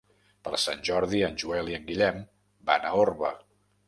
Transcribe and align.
Per 0.45 0.59
Sant 0.61 0.79
Jordi 0.87 1.19
en 1.27 1.37
Joel 1.43 1.69
i 1.71 1.75
en 1.79 1.85
Guillem 1.89 2.17
van 2.71 2.89
a 2.89 2.95
Orba. 3.03 3.31